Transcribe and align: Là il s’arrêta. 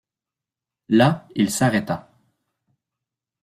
Là 0.89 1.27
il 1.35 1.51
s’arrêta. 1.51 2.09